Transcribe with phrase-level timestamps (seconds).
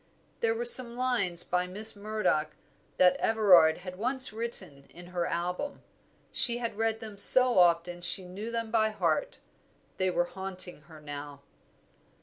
[0.39, 2.55] There were some lines by Miss Murdoch
[2.97, 5.83] that Everard had once written in her album.
[6.31, 9.37] She had read them so often that she knew them by heart;
[9.97, 11.43] they were haunting her now.